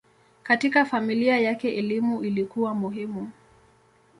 Katika 0.43 0.85
familia 0.85 1.39
yake 1.39 1.75
elimu 1.75 2.23
ilikuwa 2.23 2.73
muhimu. 2.75 3.31